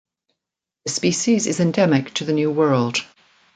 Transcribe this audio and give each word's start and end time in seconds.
The 0.85 0.91
species 0.93 1.45
is 1.45 1.59
endemic 1.59 2.11
to 2.15 2.25
the 2.25 2.33
New 2.33 2.49
World. 2.49 3.05